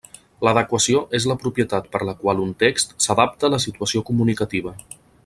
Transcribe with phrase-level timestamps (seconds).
[0.45, 4.79] L'adequació és la propietat per la qual un text s'adapta a la situació comunicativa.